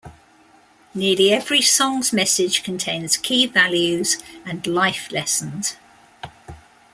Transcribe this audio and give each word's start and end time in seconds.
Nearly 0.95 1.31
every 1.31 1.61
song's 1.61 2.11
message 2.11 2.63
contains 2.63 3.17
key 3.17 3.45
values 3.45 4.17
and 4.43 4.65
life' 4.65 5.11
lessons. 5.11 5.75